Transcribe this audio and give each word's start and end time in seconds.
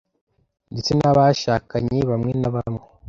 ndetse 0.71 0.91
n’abashakanye 0.95 1.99
bamwe 2.09 2.31
na 2.41 2.49
bamwe. 2.55 2.83